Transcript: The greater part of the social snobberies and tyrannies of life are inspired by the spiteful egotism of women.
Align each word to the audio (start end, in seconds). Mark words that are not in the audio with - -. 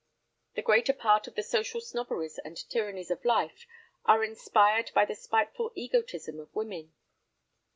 The 0.55 0.63
greater 0.63 0.93
part 0.93 1.27
of 1.27 1.35
the 1.35 1.43
social 1.43 1.79
snobberies 1.79 2.39
and 2.43 2.57
tyrannies 2.71 3.11
of 3.11 3.23
life 3.23 3.67
are 4.03 4.23
inspired 4.23 4.89
by 4.95 5.05
the 5.05 5.13
spiteful 5.13 5.71
egotism 5.75 6.39
of 6.39 6.49
women. 6.55 6.91